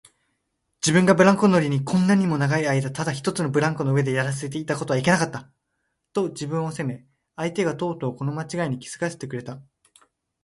[0.81, 5.51] 自分がブランコ乗りにこんなにも長いあいだただ一つのブランコの上でやらせていたことはいけなかった、
[6.11, 9.59] と自分を責め、相手がとうとうこのまちがいに気づかせてくれた